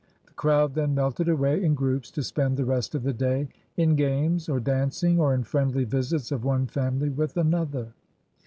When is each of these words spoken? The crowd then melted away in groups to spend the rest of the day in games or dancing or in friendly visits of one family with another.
The 0.25 0.33
crowd 0.33 0.73
then 0.73 0.95
melted 0.95 1.29
away 1.29 1.63
in 1.63 1.75
groups 1.75 2.09
to 2.09 2.23
spend 2.23 2.57
the 2.57 2.65
rest 2.65 2.95
of 2.95 3.03
the 3.03 3.13
day 3.13 3.49
in 3.77 3.95
games 3.95 4.49
or 4.49 4.59
dancing 4.59 5.19
or 5.19 5.35
in 5.35 5.43
friendly 5.43 5.83
visits 5.83 6.31
of 6.31 6.43
one 6.43 6.65
family 6.65 7.09
with 7.09 7.37
another. 7.37 7.93